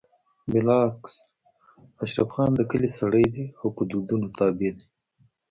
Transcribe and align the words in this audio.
بالعكس 0.51 1.13
اشرف 2.03 2.29
خان 2.35 2.49
د 2.55 2.59
کلي 2.71 2.89
سړی 2.99 3.25
دی 3.35 3.45
او 3.59 3.67
په 3.75 3.81
دودونو 3.89 4.25
تابع 4.37 4.71
دی 4.77 4.85